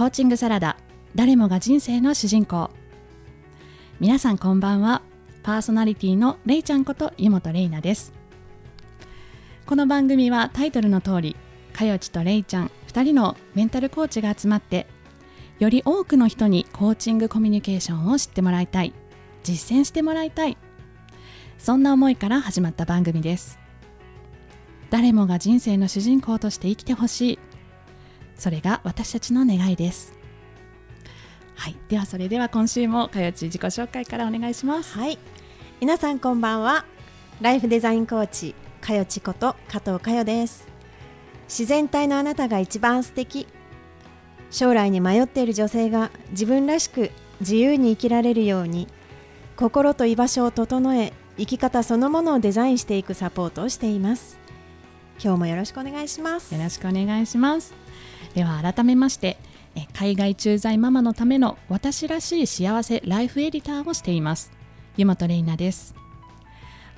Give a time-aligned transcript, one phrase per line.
[0.00, 0.78] コーチングサラダ
[1.14, 2.70] 誰もが人生の主人公。
[4.00, 5.02] 皆さんこんばんは。
[5.42, 8.14] パーソナリティのれいちゃんこと湯本れいなです。
[9.66, 11.36] この番組はタイトルの通り
[11.74, 14.86] かよちとれいちゃん2人のメンタルコーチが集まって
[15.58, 18.94] より多くの人にコーチングコミュニケーションを知ってもらいたい
[19.42, 20.56] 実践してもらいたい
[21.58, 23.58] そんな思いから始まった番組です。
[24.88, 27.38] 誰もが人生の主人公として生きてほしい
[28.40, 30.14] それが私たちの願いです。
[31.54, 31.76] はい。
[31.88, 34.98] ではそれでは今週もかよち自己紹介からお願いします。
[34.98, 35.18] はい。
[35.78, 36.86] 皆さんこんばんは。
[37.42, 40.66] ライフデザインコーチかよちこと加藤かよです。
[41.48, 43.46] 自然体のあなたが一番素敵。
[44.50, 48.88] 将来に迷っている女性が自分らしく自由に生きられるように
[49.54, 54.38] 心と居場所を整え生き方そのものをデザインしていくサポートをしています。
[55.22, 56.54] 今日もよろしくお願いします。
[56.54, 57.79] よろしくお願いします
[58.34, 59.36] では改めまして
[59.76, 64.50] え海外駐在ママのための私らしい幸せライフエディターをしています。
[64.96, 65.94] 湯本玲奈です。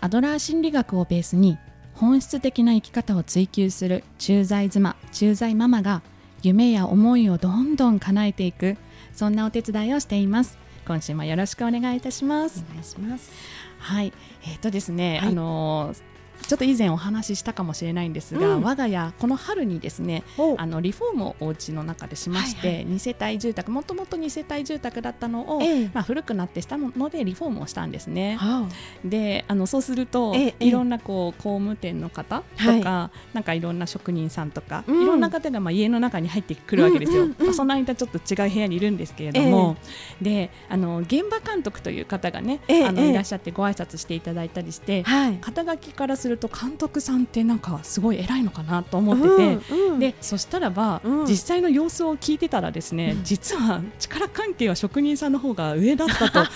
[0.00, 1.58] アドラー心理学をベースに
[1.94, 6.02] 本質的な生き方を追求する駐在妻駐在ママが
[6.42, 8.76] 夢や思いをどんどん叶えていく
[9.12, 10.58] そんなお手伝いをしています。
[10.86, 12.64] 今週もよろしくお願いいたします。
[12.70, 13.30] お願いします。
[13.78, 14.12] はい。
[14.46, 15.28] えっ、とですね、はい。
[15.28, 16.02] あのー
[16.52, 18.62] ちょっと以前お話ししたかもしれないんですが、うん。
[18.62, 22.86] 我が家この春にですねおあのリフォームをお家の中でしまして、はいはい。
[22.88, 25.90] 2世帯住宅もともと2世帯住宅だったのを、ええ。
[25.94, 28.36] まあ、古くなってしたのでリフォームをしたんですね。
[28.36, 28.68] は
[29.02, 35.02] であのそうすると、えいろんなこう工務店の方とか、なんかいろんな職人さんとか、うん。
[35.04, 37.22] いろんな方がまあ家の中に入ってくるわけですよ。
[37.22, 39.78] うんうんうんその間ちょっと違う部屋にいるんですけれども、
[40.20, 45.38] であの現場監督という方がね、あのいらっしゃってご挨拶していただいたりして、はい。
[45.40, 49.74] 肩書きからすると監督さんってなんかすごい偉いのかなと思ってて。
[49.74, 49.98] うんうん。
[49.98, 51.26] でそしたらば、うん。
[51.26, 53.24] 実際の様子を聞いてたらですね、うん。
[53.24, 56.46] 実は力関係は職人さんの方が上だったと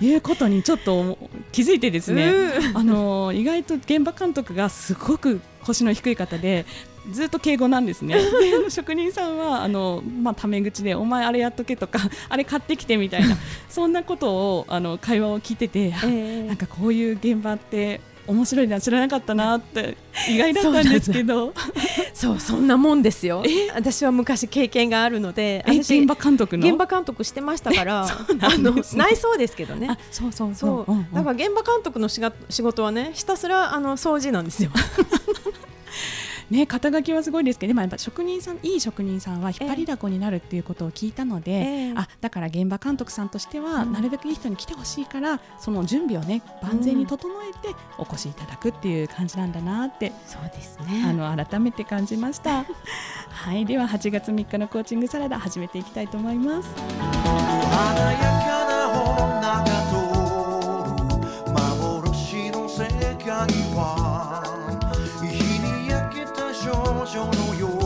[0.04, 1.18] いうことにちょっと
[1.52, 2.76] 気づいてですね、うん。
[2.78, 6.66] あの意外と現場監督がすごく腰の低い方で
[7.10, 8.16] ずっと敬語なんですね。
[8.64, 13.36] で職人さんはあの、まあ、タメ口で「お前あれやっとけ」とか「あれ買ってきて」みたいな
[13.68, 16.46] そんなことをあの会話を聞いてて、あええ。
[16.46, 19.96] なんかこういう現場って面白いな知らなかったなって
[20.28, 21.52] 意外だったんですけど。
[22.14, 23.42] そうそんなもんですよ。
[23.44, 23.70] え？
[23.74, 26.68] 私は昔経験があるので現場監督の？
[26.68, 28.06] 現場監督してましたから。
[28.06, 28.08] あ
[28.58, 29.04] のですね。
[29.04, 29.88] 内装ですけどね。
[29.90, 30.94] あそうそうそう、う。
[30.94, 31.12] んうん。
[31.12, 34.70] だから現場監督のしが仕事はねひたすらあの掃除なんですよ。
[36.50, 41.54] ね肩書きはすごいですけどでもやっぱ職人さんいい職人さんは引っ張りだこになるっていうことを聞いたので、え
[41.90, 41.94] え。
[41.96, 43.92] あだから現場監督さんとしては、うん。
[43.92, 52.64] なるべくいい人に来てほしいからその準備をね万全に整えてお越しいただくっていう感じなんだなって、そうですあの改めて感じました。
[53.30, 56.68] はいでは8月3日のコーチングサラダ始めていきたいと思います。
[56.74, 58.74] 華やかな
[59.24, 59.96] 女が通
[61.46, 62.84] る幻の世
[63.24, 63.28] 界
[63.74, 64.03] は
[67.04, 67.83] た少女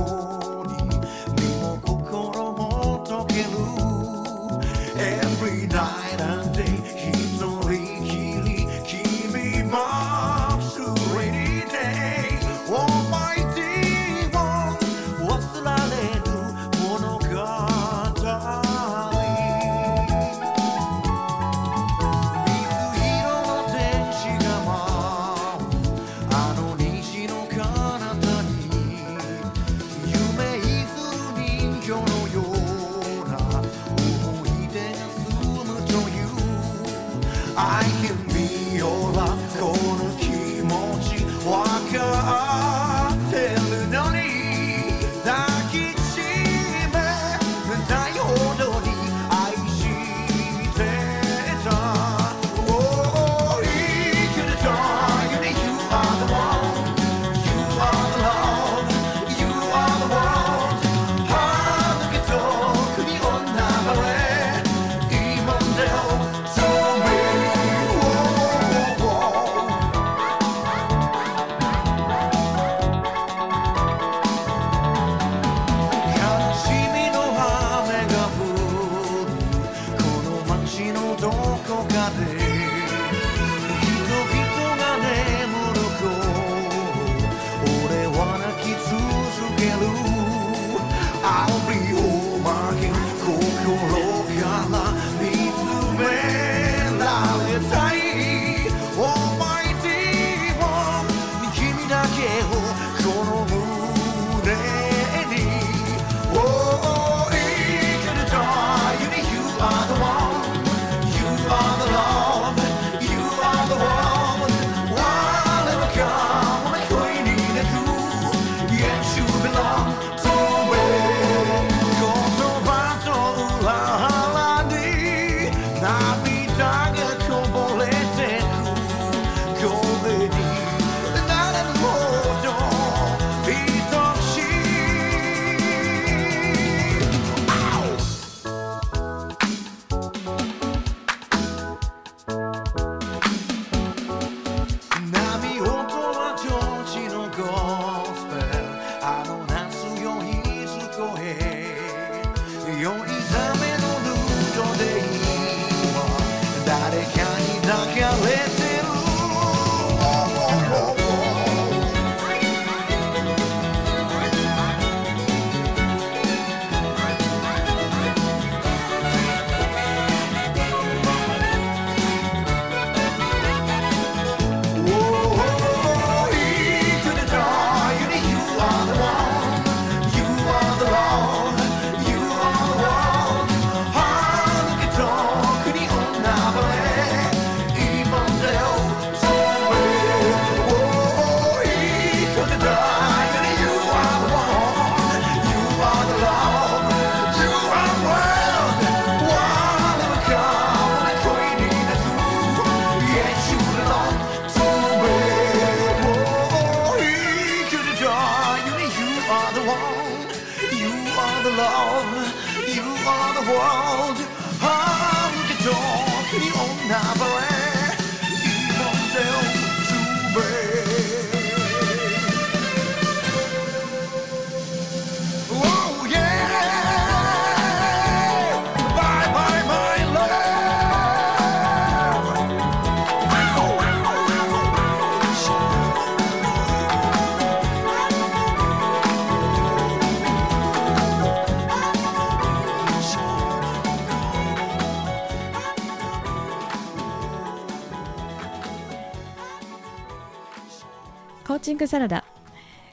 [251.79, 252.25] ングサラダ。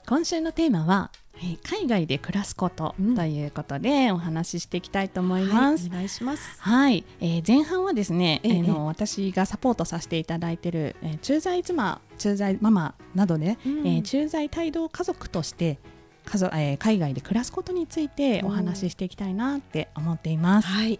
[0.07, 5.87] 今週のテーマはえー海外で暮らすことうんということでお話ししていきたいと思いはいます。
[5.87, 6.61] お願いします。
[6.61, 13.79] はい、えー前半はですね、えええーの私がサポートさせていただいている、えー駐在妻、駐在ママなどね、うん。
[13.87, 15.79] えー駐在帯同家族として
[16.25, 20.67] 家族、えー海外で暮らすことについてお話ししていきたいなって思っています。
[20.67, 20.99] はい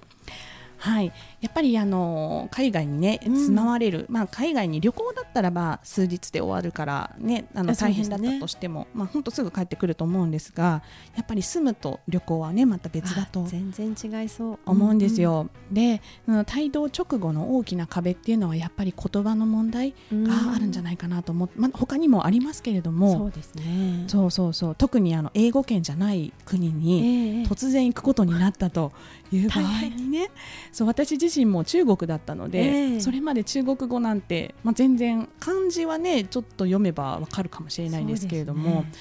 [0.77, 1.11] はい、
[1.41, 3.35] やっぱりあの海外にねうん。
[3.35, 10.83] 住まわれる、まあ海外に旅行だったらば数日で終わるからねあの大変だったとしても、まあ本当すぐ帰ってくると思うんですが、
[11.15, 14.59] やっぱり住むと旅行はねまた別だとあ全然違いそう。
[14.65, 15.49] 思うんですよ。
[15.71, 16.39] で、うん。
[16.39, 24.05] 帯同直後の大きな壁っていうのはやっぱり言葉の問題があるんじゃないかなと思って、まあ他にもありますけれども、そうですね。
[24.07, 24.75] そうそうそう。
[24.75, 27.39] 特にあの英語圏じゃない国に。
[27.39, 27.43] ええ。
[27.45, 28.91] 突然行くことになったと
[29.35, 30.29] いう場合にね。
[30.71, 32.99] そう私自身も中国だったので、ええ。
[32.99, 38.91] それまで中国語なんて、まあ、全然漢字はねちょっと読めばわかるかもしれないんですけれども、ね。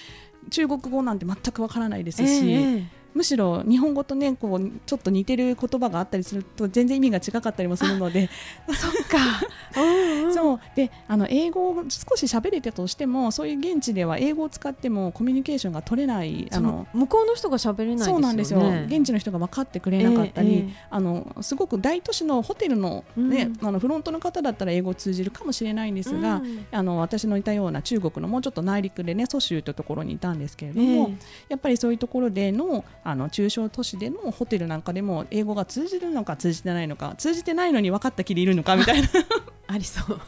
[0.50, 8.28] 中国語なんて全くわからないですし、ええむしろ日本語とねこうちょっと似てる言葉があったりすると全然意味が違かったりもするので。
[8.68, 9.18] そっか。
[10.34, 10.60] そう。
[10.74, 18.04] であの英語を少し喋れたとしてもそういう現地では英語を使ってもコミュニケーションが取れないあそのの向こうの人が喋れないね。
[18.04, 18.60] そうなんですよ。
[18.86, 23.68] 現地の人が分かってくれなかったり、ええええあのすごく大都市のホテルの,、ねうん。
[23.68, 26.66] あのフロントの方だったら英語通じるかもしれないんですが、うん。
[26.70, 31.24] あの私のいたような中国のもうちょっと内陸でね蘇州というところにいたんですけれども、え。
[31.50, 39.08] やっぱりそういうところでのあの中小都市でのホテルなんかでも英語が通じるのか通じてないのか通じてないのに分かったきりいるのかみたいな。
[39.66, 40.20] ありそう。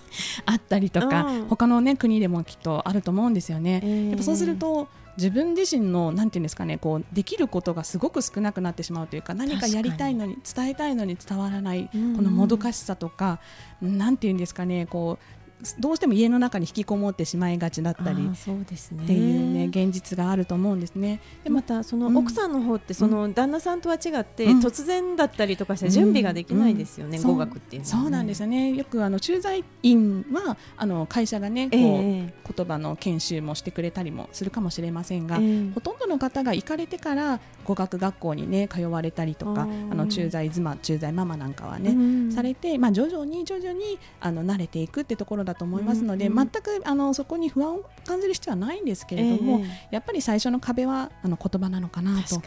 [0.46, 1.46] あったりとか、うん。
[1.48, 3.80] 他の、ね、国でもきっとあると思うんですよね。
[3.84, 12.24] ええやっぱそうすると自分自身のなんていうんですかねこうできることがすごく少なくなってしまうというか何かやりたいのに伝えたいのに伝わらないこうん。
[12.24, 13.40] のもどかしさとか、
[13.80, 15.45] なんていうんですかねこう
[15.78, 19.04] どうしても家の中に引きこもってしまいがちだったりそうですね。
[19.04, 21.20] っていうね現実があると思うんですね。
[21.44, 22.16] でまたそのうん。
[22.16, 24.60] 奥さんの方ってその旦那さんとは違ってうん。
[24.60, 27.20] 突然だったりとかして準備ができないですよね、う。
[27.20, 28.02] ん語学っていうのはね。
[28.02, 28.72] そうなんですよね。
[28.72, 35.70] よくあの駐在員はあの会社がねこう、ええ言葉の研修もしてくれたりもするかもしれませんが、ええ。
[35.74, 42.32] ほとんどの方が行かれてから語学学校にね通われたりとかあの駐在妻駐在ママなんかはね、うん。
[42.32, 46.38] されて、まあ、徐々に徐々にあの慣れていくってところだと思いますので、うん。
[46.38, 46.48] うん。
[46.52, 49.94] 全くあのそこに不安を感じる必要はないんですけれども、ええ。
[49.96, 52.40] やっぱり最初の壁はあの言葉なのかなと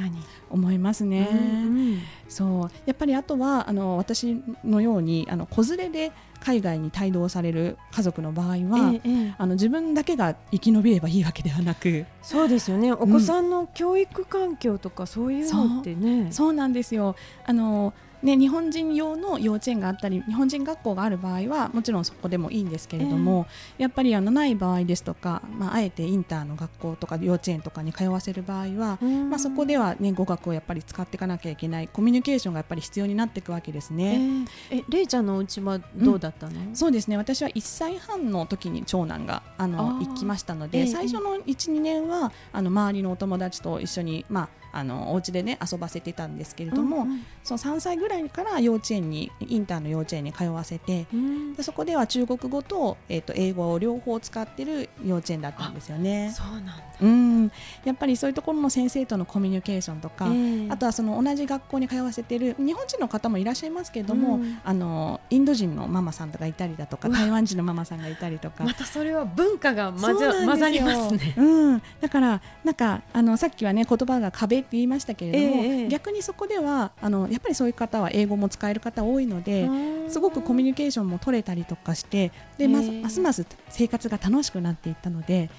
[0.49, 1.27] 思いますね。
[1.31, 1.99] うん。
[2.29, 2.71] そう。
[2.85, 9.35] やっぱりあとはあの私のようにあの子連れで海外に帯同される家族の場合は、ええええ。
[9.37, 12.91] あの自分だけが生き延びればいいわけではなくそうですよね。
[12.91, 17.15] お子さんの教育環境とかそういうのってね、そうなんですよ。
[17.45, 23.47] あのね、日本人用の幼稚園があったり日本人学校がある場合はもちろんそこでもいいんですけれども、
[23.77, 29.29] やっぱりあのない場合ですとか、まあ、あえてインターの学校とか幼稚園とかに通わせる場合は、うん。
[29.29, 34.45] まあ、そこでは、ね、語学をやっぱり使っていかなきゃいけないコミュニケーションがやっぱり必要になっていくわけですえね。
[34.69, 34.83] ええ。
[34.89, 37.17] れいちゃんのお家はどうだったの、そうですね。
[37.17, 40.87] 私は1歳半の時に長男があの行きましたので、ええ。
[40.87, 47.25] 最初の1、2年はあの周りのお友達と一緒に、まああのお家でね遊ばせてたんですけれども、うんうん。
[47.43, 51.53] その3歳ぐらいから幼稚園にインターの幼稚園に通わせてうん。
[51.55, 56.31] でそこでは中国語と,、えー、と英語を両方使ってる幼稚園だったんですよね。
[56.35, 57.51] そうなんだ、うん。
[57.83, 60.67] やっぱりそういうところの先生とのコミュニケーションとか、ええ。
[60.69, 64.59] あとはその同じ学校に通わせてる日本人の方もいらっしゃいますけれども、うん。
[64.63, 68.63] あのインド人のママさんとかいたりだとか台湾人のママさんがいたりとか。
[68.63, 71.33] またそれは文化が混ざ混ざりますね。
[71.37, 75.87] うん、だからなんかあのさっきはね言葉が壁って言いましたけれども、ええええ。
[75.87, 79.69] 逆にそこではあのやっぱりそういう方は英語も使える方多いので、
[80.09, 85.49] すごくコミュニケーションも取れたりとかしてで、まますます生活が楽しくなっていったので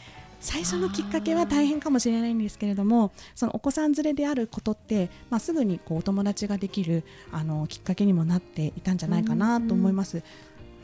[0.40, 10.22] 最初のきっかけは大変かもしれないんですけれどもそのお子さん連れであることって、まあ、すぐにこうお友達ができるあのきっかけにもなっていたんじゃないかなと思います。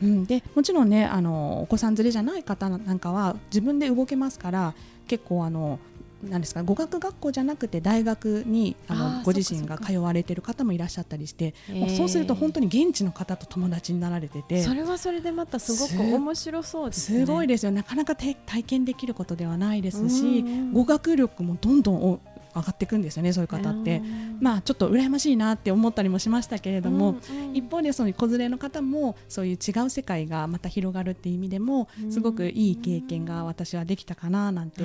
[0.01, 4.75] うん、でもちろんねあのお子さん連れじゃない方なんかは自分で動けますから
[5.07, 5.79] 結構あの
[6.23, 11.97] なんですか語学学校じゃなくて大学にあのご自身が通われてる方もいらっしゃったりして、へー。
[11.97, 17.19] そうすると本当に現地の方と友達になられててそれはそれでまたすごすく面白そうですね。
[17.19, 17.71] すごいですよ。
[17.71, 20.73] なかなかて体験できることではないですし、うんうん。
[20.73, 22.19] 語学力もどんどんお
[22.59, 24.01] 上がっていくんですよねそういう方って。
[24.39, 27.17] まあちょっと羨ましいなって思ったりもしましたけれども、
[27.53, 34.83] 一方でその子連れの方もそういう違う世界がまた広がるっていう意味でもうんすごくいい経験が私はできたかななんて。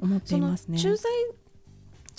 [0.00, 0.78] 思っていますね。
[0.78, 1.10] 駐在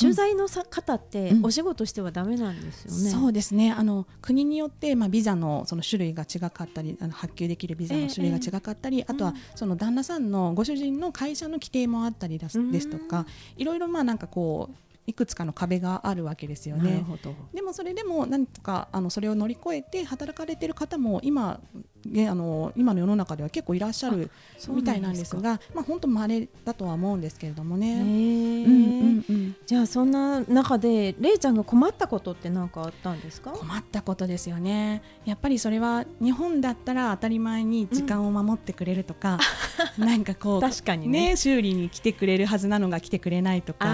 [0.01, 1.45] 駐在のさ方ってうん。
[1.45, 3.09] お仕事してはダメなんですよね。
[3.11, 3.71] そうですね。
[3.71, 12.71] あの国によって、まあ、ビザのその種類が違かったりあの発給できるビザの種類が違かったり、あとはうんその旦那さんのご主人の会社の規定もあったりです,、うん。
[12.71, 13.25] ですとか
[13.57, 16.91] いろいろまあなんかこういくつかの壁があるわけですよね。
[16.91, 17.33] なるほど。
[17.53, 21.59] でもそれでも何とかあのそれを乗り越えて働かれている方も今
[22.05, 24.29] ねあの今の世の中では結構いらっしゃる
[24.69, 25.41] みたいなんですか。
[25.41, 27.87] がまあ本当稀だとは思うんですけれどもへね。
[28.01, 33.51] ーうんうんうんじゃあそんな中でれいちゃんが困ったことって何かあったんですか？
[33.51, 39.39] 困ったことですよねやっぱりそれは日本だったら当たり前に時間を守ってくれるとか、
[39.97, 43.85] なんかこう確かにねね修理に来てくれるはずなのが来てくれないとか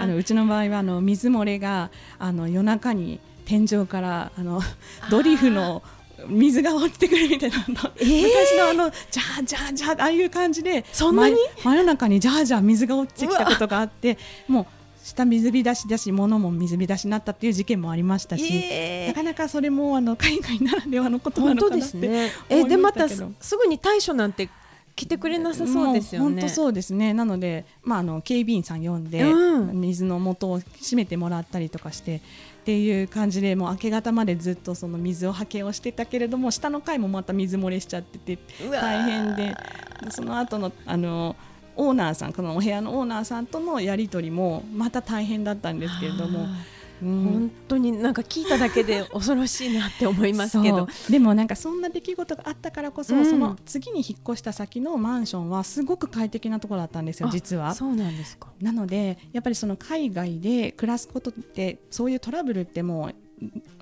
[0.00, 4.60] ああのうちの場合はあの水漏れがあの夜中に天井からあの
[5.10, 5.82] ドリフの
[6.28, 7.92] 水が落ちてくるみたいな、あの。
[7.96, 8.22] えー。
[8.22, 11.36] 昔のあのジャージャージャーああいう感じでそんなに？
[11.56, 14.66] 真真夜中にジャージャー水が落ちてきたことがあってもう
[15.02, 22.30] 下水浸しだし物も水浸しになったっていう事件もありましたし、えなかなかそれもあの海外ならではのことなのかなってですね。
[22.50, 23.16] えでまたす
[23.56, 24.50] ぐに対処なんて
[25.00, 26.42] 来てくれなさそうですよね。
[26.42, 27.14] 本当そうですね。
[27.14, 32.20] なので、まああの警備員さん呼んで、うん水の元を閉めてもらったりとかしてっ
[32.64, 38.38] ていう感じでもう明け方までずっとその水をはけをしてたけれども下の階もまた水漏れしちゃってて
[38.70, 39.54] 大変で
[40.10, 41.36] その後のあの
[41.76, 46.46] オーナーさんこのお部屋のオーナーさんとのやり取りもまた大変だったんですけれども
[47.02, 50.88] うん本当になんか聞いただけで恐ろしいなって思いますけど。
[51.08, 57.74] でもなんかそんな出来事があったからこそ、うんその次に引っ越した先のマンションはすごく快適なところだったんですよあ実は。
[57.74, 58.48] そうなんですか。
[58.60, 63.14] なのでやっぱりその海外で暮らすことってそういうトラブルってもう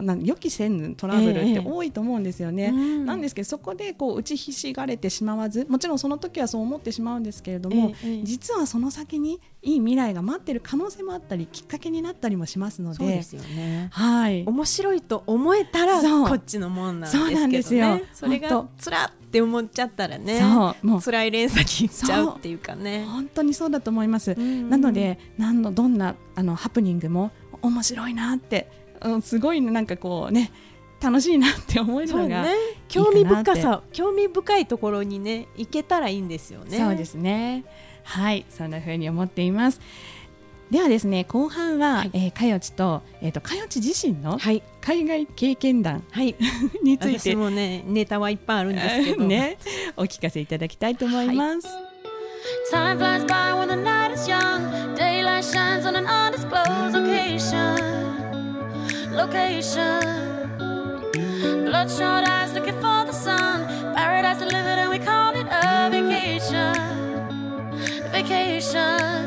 [0.00, 2.66] なん予期せぬトラブルって多いと思うんですよね。
[2.66, 13.88] うんなんですけどそこでこう打ちひしがれてしまわずもちろんその時はそう思ってしまうんですけれども、ええええ実はその先にいい未来が待ってる可能性もあったりきっかけになったりもしますのでそうですよね。
[13.92, 17.30] はい面白いと思えたらこっちのもんなんですけどね。
[17.32, 20.40] そうなんですよそれが本つらって思っちゃったらね。
[20.40, 23.04] そうもう辛い連鎖にいっちゃうっていうかね。
[23.06, 24.32] 本当にそうだと思います。
[24.32, 28.70] うんなので何のどんなあのハプニングも面白いなって、
[29.02, 30.50] うん、すごいなんかこうね
[31.00, 32.54] 楽しいなって思えるのがね。
[32.88, 36.78] 興味深さ、興味深いところにね行けたらいいんですよね。
[36.78, 37.64] そうですね。
[38.02, 39.80] はい、そんな風に思っています。
[40.70, 46.34] ではですね、後半は、はいえーかよちと、えっ、と、かよち自身のはい海外経験談はい。
[46.82, 47.18] について。
[47.30, 49.24] 私もねネタはいっぱいあるんですけど。
[49.24, 49.58] ね、
[49.96, 51.68] お聞かせいただきたいと思います。
[52.72, 53.24] Time flies
[59.18, 60.00] location.
[61.64, 63.66] Bloodshot eyes looking for the sun.
[63.94, 66.74] Paradise delivered, and we call it a vacation.
[68.12, 69.17] Vacation.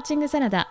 [0.00, 0.68] ーチングサラダ、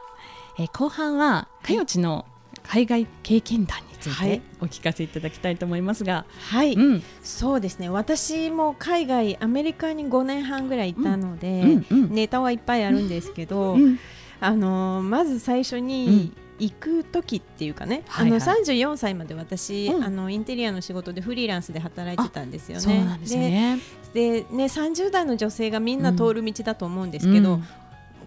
[0.58, 2.26] えー後半はかよちの
[2.64, 4.40] 海外経験談についはい。
[4.40, 7.04] てお聞かせいただきたいと思いますが、はい、うん。
[7.24, 7.90] そうですね。
[7.90, 14.00] 私も海外アメリカに5年半ぐらいいたので、うんうんネタはいっぱいあるんですけど、うん
[14.42, 18.42] あのーまず最初に行く時っていうかね、はいはい。
[18.42, 20.04] あの34歳まで私、うん。
[20.04, 23.18] あのインテリアの仕事でフリーランスで働いてたんですよね。
[23.22, 23.80] ですね。
[24.14, 27.64] ででね30代の女性がみんな通る道だと思うんですけど、うん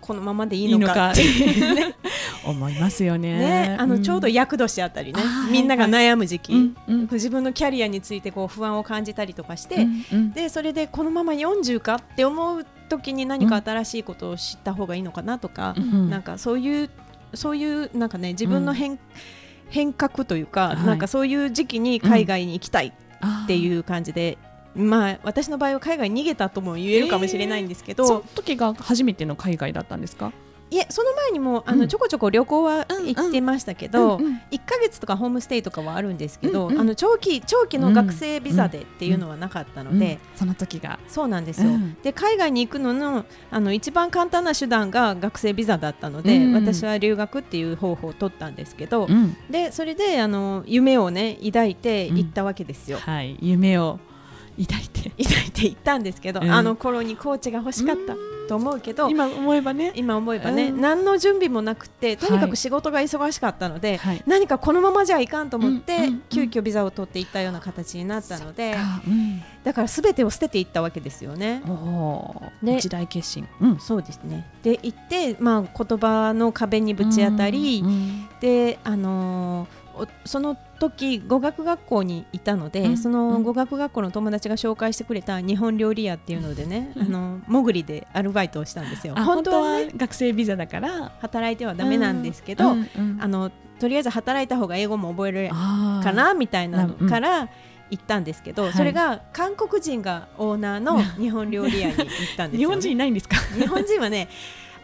[0.03, 1.23] このままでいいいのかって。
[1.23, 1.95] いうね
[2.45, 3.38] 思いますよね。
[3.38, 7.09] ねあのちょうどや厄年あたりね、みんなが悩む時期、うんうん。
[7.11, 10.33] 自分のキャリアについてこう不安を感じたりとかして、うんうん。
[10.33, 16.11] でそれでこのまま40かって思う時に何か新しいことを知った方がいいのかなとか、うん。
[16.11, 16.91] なんかそういう
[17.35, 18.99] そういうなんかね自分の変,、
[19.71, 20.77] 変革というか、はい。
[20.85, 24.37] なんかそういう時期に海外に行きたいってういう感じで、
[24.74, 30.32] まあ私の場合は海外に逃げたとも言えるかもしれないんですけど、その時が初めての海外だったんですか？
[30.70, 31.88] いえその前にもあの、うん。
[31.88, 36.80] ちょこちょこ旅行は行ってましたけど、うんうん1ヶ月とかホームステイとかはあるんですけど、うんうん。
[36.80, 40.98] あの長期長期の学生ビザでっていうのはなかったので、うんその時が。
[41.08, 41.94] そうなんですよ、うん。
[42.02, 49.37] で海外に行くののあの一番簡単な手段が学生ビザだったので、うん私は留学っていう方法を取ったんですけど、うん。
[49.50, 52.96] でそれであの夢をね抱いて行ったわけですよ。
[52.96, 53.98] はい、夢を
[54.66, 55.11] 抱いて。
[55.11, 58.14] 抱 いて行ったんですけど、うんあの頃にコーチが欲しかった
[58.48, 59.92] と思うけど、今思えばね。
[59.94, 64.22] 今思えばね、うん何の準備もなくてとにかはいく仕事が忙しかったので、はい。
[64.27, 71.62] 何かこのままじゃいかんと思って、うんうんうん急遽ビザを取っていったような形になったのであうんだから全てを捨てていったわけですよね。
[71.68, 73.46] おおー、ね一大決心。
[73.61, 73.79] うん。
[73.79, 79.82] そうですねで行って、まあ、言葉の壁にぶち当たり、うんであのーお
[80.24, 82.96] その時語学学校にいたので、うん。
[82.96, 87.02] その語学学校の友達が紹介してくれた日本料理屋っていうのでね、うん。
[87.02, 89.14] あの潜りでアルバイトをしたんですよ。
[89.16, 91.12] あ本当はね学生ビザだから。
[91.20, 92.88] 働いてはダメなんですけど、うん。
[92.96, 93.18] うん。
[93.20, 97.48] あのとりあえず働いた方が英語も覚えるかなみたいなのうんから
[97.90, 98.72] 行ったんですけど、はい。
[98.72, 102.57] それが韓国人がオーナーの日本料理屋に行ったんですよ、ね。
[102.59, 103.37] 日本人いないんですか？
[103.59, 104.28] 日本人はね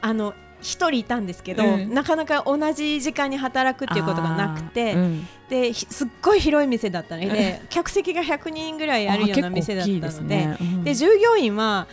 [0.01, 1.95] あの一人いたんですけど、うん。
[1.95, 5.29] なかなか同じ時間に働くっていうことがなくて、うん。
[5.49, 7.23] でひすっごい広い店だったの。
[7.23, 10.57] で客席が100人ぐらいあるような店だったのでね。
[10.61, 10.85] うん。
[10.85, 11.87] で従業員は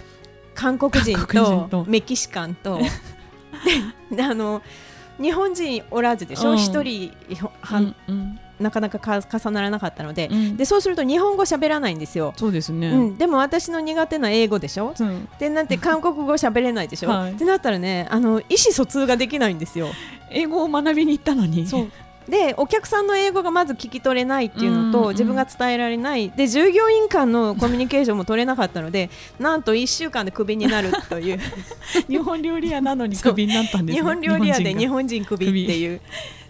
[0.54, 1.86] 韓国人とと。
[1.88, 2.80] メキシカンと。
[4.20, 4.62] あの
[5.22, 6.52] 日本人おらずでしょ？
[6.52, 6.58] うん。
[6.58, 7.12] 一、人
[7.62, 12.34] は、うんうんなかなかか重ならなかったので,、うんでそうすると日本語喋らないんですよ。
[12.38, 12.90] そうですね。
[12.90, 19.90] うん、でも私の苦手な英語でしょうんでなんて 韓国語喋れないでしょ、はいってなったらねあの意思疎通ができないんですよ。
[20.32, 21.66] 英語を学びに行ったのに。
[22.28, 31.40] でお客さんの英語がまず聞き取れないっていうのと、自分が伝えられないで従業員間のコミュニケーションも取れなかったので なんと1週間でクビになるという
[32.10, 34.02] 日本料理屋なのにクビになったんですね。
[34.02, 36.02] 日本料理屋で日本人クビっていう。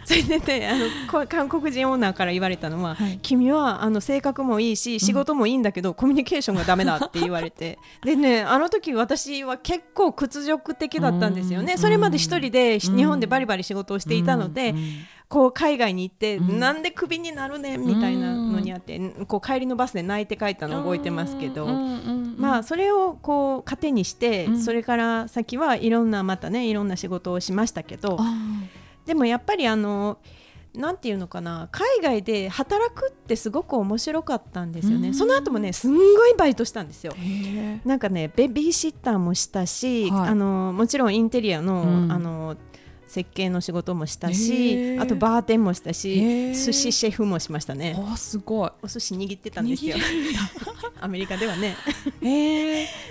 [0.08, 3.20] それでねあのこ韓国人オーナーから言われたのは、はい。
[3.22, 7.80] 君はあの性格もいいし仕事もいいんだけど、コミュニケーションがダメだって言われて。
[8.06, 11.80] でねあの時私は結構屈辱的だったんですよね、うん。
[11.80, 12.98] それまで一人でうん。
[12.98, 14.78] 日本でバリバリ仕事をしていたので、うん。
[14.78, 14.84] うん
[15.28, 16.60] こう海外に行って、うん。
[16.60, 17.82] なんでクビになるねん？
[17.84, 21.72] みたいなのにあって、こう帰りのバスで泣いて帰ったのを覚えてますけど、うん。
[21.72, 21.80] うん。
[21.80, 24.62] うんまあそれをこう糧にして、うん。
[24.62, 28.24] それから先はいろんなまたねいろんな仕事をしましたけど、あ
[29.06, 30.18] でもやっぱりあの
[30.74, 35.14] なんていうのかな海外で働くってすごく面白かったんですよね、うん。
[35.14, 37.14] その後もねすんごいバイトしたんですよ。
[37.86, 40.30] なんかねベビーシッターもしたし、はい。
[40.30, 42.12] あのもちろんインテリアの,、うん。
[42.12, 42.58] あの
[43.08, 47.78] 設計の仕事もしたへしーあとバーテンもしたし寿司シェフもしましたえ。
[47.78, 47.96] ね。
[47.98, 48.72] あすごい。
[48.82, 49.96] お寿司握ってたんですよ。
[51.02, 51.76] アメリカではね。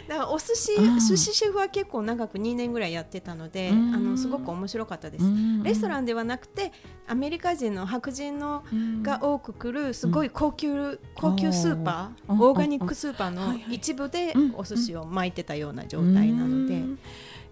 [0.09, 3.95] だからお寿司うん寿司シェフは結構長く2年ぐらいやってたので、うん。
[3.95, 5.25] あのすごく面白かったです、
[5.63, 6.73] レストランではなくて
[7.07, 14.55] アメリカ人の白人のンが多く来るすごい高級、高級スーパー、うんオーガニックスーパーの一部でうん。
[14.57, 16.83] お寿司を巻いてたような状態なので、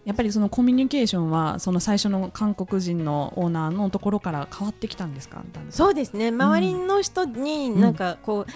[0.05, 5.45] やっぱりそのコミュニケーションはその最初の韓国人のオーナーのところから変わってきたんですか？
[5.71, 6.29] そうですね。
[6.29, 8.53] 周りの人になんかこう、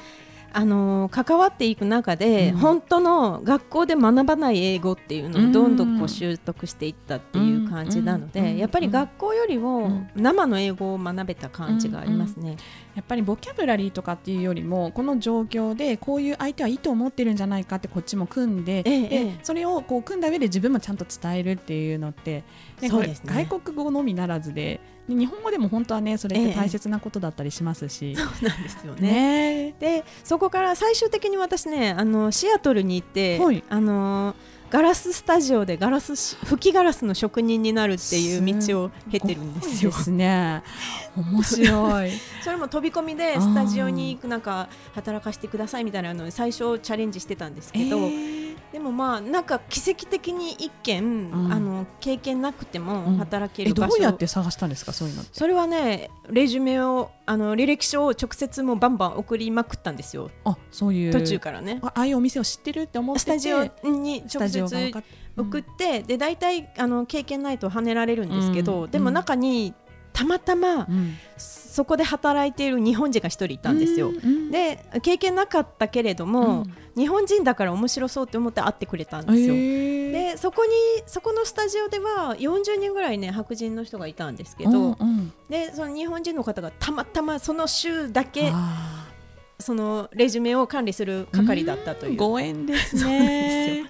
[0.59, 2.59] あのー関わっていく中で、うん。
[2.59, 8.57] 本当の学校で学ばない英語っていうのをどんどんこう習得していったっていう感じなので、うん。
[8.57, 10.09] やっぱり学校よりもうん。
[10.17, 12.57] 生の英語を学べた感じがありますね。
[12.95, 19.39] やっぱりボキャブラリーとかっていうよりもこの状況でこういう相手はいいと思ってるんじゃないかってこっちも組んで,で、ええええ。
[19.43, 22.45] それをこう組んだ上で自分もちゃんと伝えるっていうのって
[22.81, 23.47] でそうですね。
[23.47, 29.71] 外国語のみならずでで日本語でも本当はねそれって大切なことだったりしますし、そうなんですよね。
[29.71, 29.75] ね。
[29.79, 33.63] でそこから最終的に私ねあのシアトルに行って、はい。
[33.69, 34.35] あの
[34.69, 39.93] ガラススタジオでガラスし吹きガラスの職人になるっていう道を経てるんですよ。
[39.93, 40.63] すね。
[41.17, 42.11] 面白い。
[42.43, 51.53] それも飛び込みでスタジオになんか働かせてくださいみたいなのに最初チャレンジしてたんですけど、えーでもまあなんか奇跡的に一件、ん。
[51.53, 52.85] あの経験なくてうん。
[52.85, 60.31] も働けえる場所、どうやって探したんですかそういうのそれはねレジュメをあの履歴書を直接もうバンバン送りまくったんですよ。
[60.45, 61.13] あそういう。
[61.13, 61.79] 途中からね。
[61.83, 63.31] あああいうお店を知ってるって思ってて。
[63.31, 64.93] スタジオに直接
[65.37, 68.91] 送って、で大体あの経験ないと跳ねられるんですけど、うん。
[68.91, 69.75] でも中に
[70.17, 71.19] たまたまうん。
[71.37, 74.09] そこで働いている日本人が一人いたんですよ。
[74.09, 76.75] うんで経験なかったけれども、うん。
[76.97, 79.55] 日本人だから面白そうって思って会ってくれたんえですよ。
[79.55, 80.73] ーでそこに
[81.07, 85.33] そこのスタジオでは40人ぐらいね白人の人がいたんですけど、うんうん。
[85.51, 89.07] でその日本人の方がたまたまその週だけあ
[89.61, 92.13] そのレジュメを管理する係だったという。
[92.13, 93.85] ーご縁ですそうね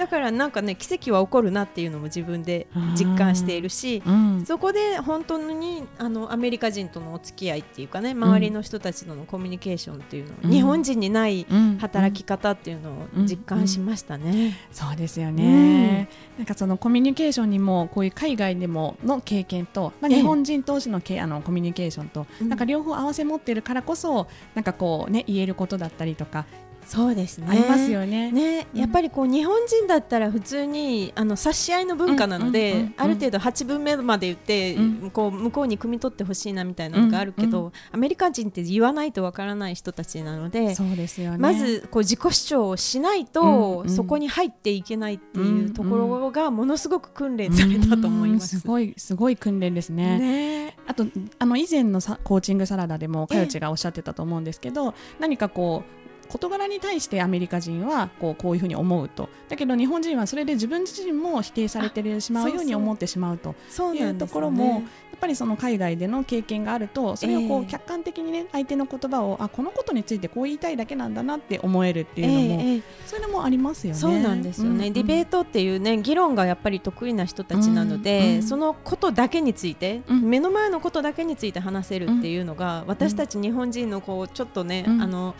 [0.00, 4.44] だからなんかね奇跡は起こるなっていうのも自分で実感しているしうん。
[4.46, 10.50] そこで本当にあのアメリカ人とのお付き合いっていうかね周りの人たちとのコミュニケーションっていうの、うん。
[10.50, 12.94] 日本人にないうん働き方っていうのを
[13.28, 14.56] 実感しましたね。
[14.72, 16.08] そうですよね、
[16.38, 20.16] なんかそのコミュニケーションにもこういう海外でもの経験と、まあ、ええ。
[20.16, 22.48] 日本人同士のけあのコミュニケーションと、うん。
[22.48, 26.46] なんか両方合わせ持ってるからこそなんかこうね言えることだったりとか
[26.90, 27.46] そうですね。
[27.48, 28.32] ありますよね。
[28.32, 28.80] ね、うん。
[28.80, 35.10] やっぱりこう日本人だったら普通にあの差し合いの文化なので、ある程度8分目まで言って、うん。
[35.12, 41.38] こう向こうに汲み取ってほしいなみたいなのがあるけど、うんアメリカ人って言わないとわからない人たちなので、そうですよね。
[41.38, 48.56] まずこう自己主張をしないと、そこに入っていけないっていうところがものすごく訓練されたと思います。
[48.56, 50.18] うんすごいすごい訓練ですね。
[50.18, 50.76] ね。
[50.88, 51.06] あと
[51.38, 55.99] あの以前のさコーチングサラダでもええかよちがおっしゃってたと思うんですけど、何かこう
[56.30, 59.28] 事柄に対してアメリカ人はこうこういうふうに思うと。
[59.48, 63.54] だけど日本人はそれで自分自身も否定されてしまうように思ってしまうと。
[63.68, 64.86] そういうんところも、やね。
[65.20, 72.82] っぱりその海外での経験があるとそれをこええう客観的にね相手の言葉をあこのことについてこう言いたいだけなんだなって思えるっていうのも、ええええ。
[73.04, 73.98] そういうのもありますよね。
[73.98, 74.92] そうなんですよね、うんうん。
[74.94, 80.22] ディベートっていうね議論がやっぱり得意な人たちなので、うんうんそのことだけについて、うん。
[80.22, 85.02] 目の前のことだけについて話せるっていうのが、私たち日本人のこうちょっとね、うん。
[85.02, 85.34] あの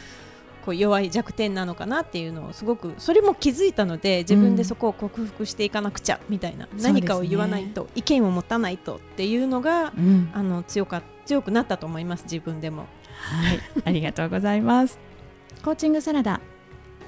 [0.61, 12.87] こう弱い弱点なのかなっていうのをすごくそれも気づいたので自分でそこを克服していかなくちゃみたいな、すね何かを言わないと、意見を持たないとっていうのがうんあの強か強くなったと思います自分でも。
[13.21, 14.99] はい、ありがとうございます。
[15.63, 16.41] コーチングサラダ。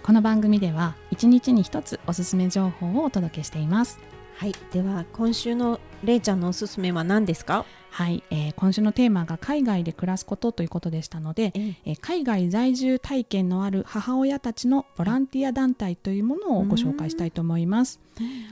[0.02, 3.98] この番組では一日に一つおすすめ情報をお届けしています。
[4.36, 18.00] はい、では今週のれいちゃんのおすすめは何ですか、はい、えー今週のテーマが海外で暮らすことということでしたので、えー海外在住体験のある母親たちのボランティア団体というものをご紹介したいと思います。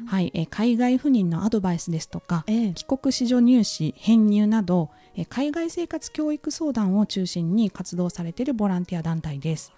[0.06, 2.72] はい、えー海外赴任のアドバイスですとか、ええ。
[2.74, 9.72] 帰国子女入試編入などえー海外生活教育相談を中心に活動されているボランティア団体です。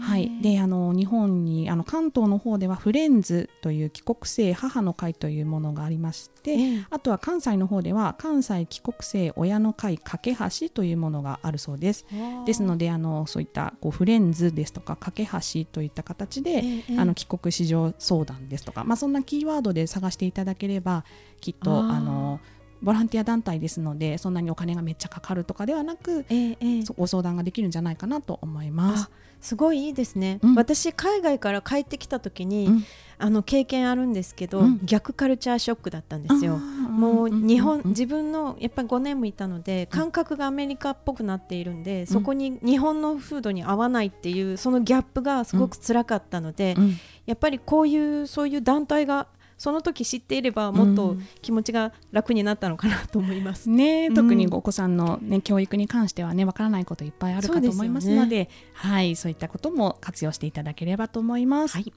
[0.00, 6.86] はい、であの日本にあの関東の方ではフレンズという帰国生母の会というものがありまして、ええ。
[6.90, 12.06] あとは関西の方では関西帰国生親の会架け橋というものがあるそうです。
[12.46, 16.98] ですのであのそういったこうフレンズですとか架け橋といった形で、ええ。
[16.98, 21.04] あの帰国子女相談ですとか、まあ、そんなキーワードで探していただければ
[21.40, 22.40] きっとあの
[22.82, 26.82] ボランティア団体ですのでそんなにお金がめっちゃかかるとかではなく、ええええ。
[26.84, 29.04] そご相談ができるんじゃないかなと思います。
[29.04, 29.10] あ。
[29.40, 30.54] すごいいいですね、うん。
[30.56, 32.84] 私海外から帰ってきた時に、うん。
[33.20, 34.80] あの経験あるんですけど、うん。
[34.84, 36.56] 逆カルチャーショックだったんですよ。
[36.56, 46.96] もう日本、自分のやっぱり5年もいたので感覚がアメリカっぽくなっているんで、そこに日本の風土に合わないっていうそのギャップがすごく辛かったので、うん。
[47.26, 53.68] やっぱりこういうそういう団体がその時知っていればもっと気持ちが楽になったのかなと思います。
[53.68, 54.14] ね、うん。
[54.14, 61.74] 特にお子さんの、ね、教育に関してはねわからないこといっぱいあるかと思いますのでそうですはい、そういったことも活用していただければと思います。
[61.74, 61.92] はい、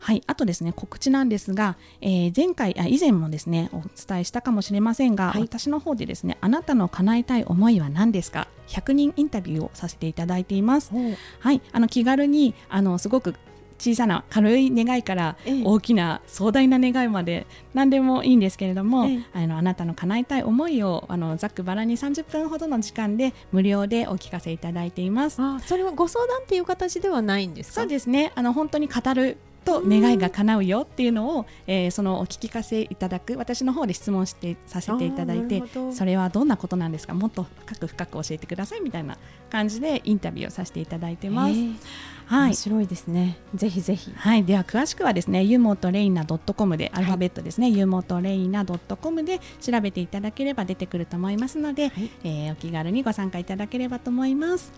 [0.00, 5.42] はい、あとですね告知なんですが、えー前回あ以前もですねお伝えしたかもしれませんが、はい。
[5.42, 10.92] 私の方でですねあなたの叶えたい思いは何ですか？100人インタビューをさせていただいています。
[11.38, 13.34] はい、あの気軽にあのすごく
[13.78, 15.62] 小さな軽い願いからええ。
[15.64, 19.20] 大きな壮大な願いまで何でもいいんですけれども、ええ。
[19.34, 25.40] あのあなたの叶えたい思いをあのざっくばらんに30分ほどの時間で無料でお聞かせいただいています。
[25.42, 27.80] あそれはご相談っていう形ではないんですか？
[27.82, 28.32] そうですね。
[28.34, 37.12] あの本当に語ると願いが叶うよっていうのを、えーそのお聞きかせいただく私の方で質問してさせていただいてそれはどんなことなんですか？
[37.12, 39.18] もっと深く深く教えてくださいみたいな
[39.50, 41.54] 感じでインタビューをさせていただいてます。
[42.26, 42.48] はい。
[42.48, 43.38] 面白いですね。
[43.54, 44.12] ぜひぜひ。
[44.16, 52.10] はい、では詳しくはですね、ユモトレイナ .com で、アルファベットですね、ユモトレイナ .com で調べていただければ出てくると思いますので、はい。
[52.24, 54.72] えーお気軽にご参加いただければと思います。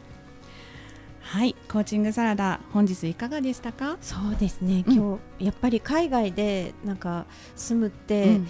[1.28, 3.98] はい、コーチングサラダ、本日いかがでしたか？
[4.00, 4.82] そうですね。
[4.86, 4.94] うん。
[4.94, 8.48] 今日、やっぱり海外でなんか住むって、うん。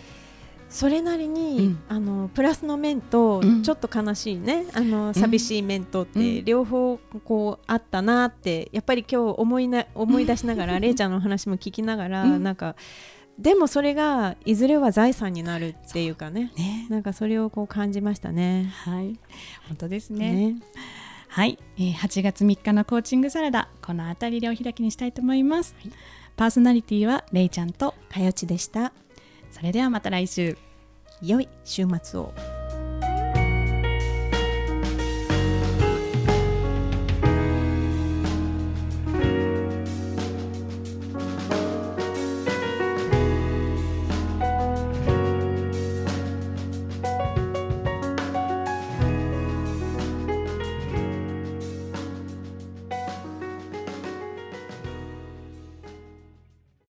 [0.71, 1.79] それなりに、うん。
[1.89, 3.63] あのプラスの面とうん。
[3.65, 6.45] ちょっと悲しいね、あの寂しい面とって、うん。
[6.45, 12.45] 両方こうあったなってやっぱり今日思いな思い出しながら、れいちゃんの話も聞きながら、うん。
[12.45, 12.77] なんか
[13.41, 16.53] でもそれがいずれは財産になるっていうかね。
[16.57, 18.73] ね、なんかそれをこう感じましたね。
[18.85, 19.19] はい、
[19.67, 20.51] 本当ですね。
[20.53, 20.57] ね
[21.29, 25.77] はい、えー8月3日のコーチングサラダ、この辺りでお開きにしたいと思います。
[26.37, 28.93] パーソナリティはれいちゃんと、かよちでした
[29.51, 30.57] それではまた来週。
[31.23, 32.58] 良い週末を。